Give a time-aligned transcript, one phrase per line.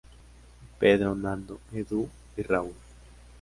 [0.79, 2.73] Pedro, Nando, Edu y Raúl.